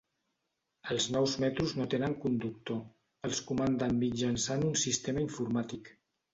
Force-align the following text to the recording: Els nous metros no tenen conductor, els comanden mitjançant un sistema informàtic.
Els 0.95 1.05
nous 1.15 1.35
metros 1.43 1.75
no 1.81 1.87
tenen 1.91 2.17
conductor, 2.25 2.81
els 3.31 3.43
comanden 3.53 3.97
mitjançant 4.03 4.69
un 4.73 4.77
sistema 4.89 5.27
informàtic. 5.29 5.97